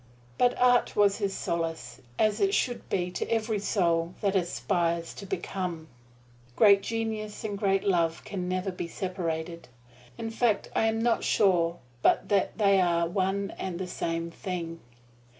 [0.39, 5.27] But art was his solace, as it should be to every soul that aspires to
[5.27, 5.89] become.
[6.55, 9.67] Great genius and great love can never be separated
[10.17, 14.79] in fact I am not sure but that they are one and the same thing.